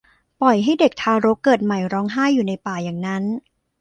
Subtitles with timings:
[0.41, 3.23] ปล่อยให้เด็กทารกเกิดใหม่ร้องไห้อยู่ในป่าอย่างนั้น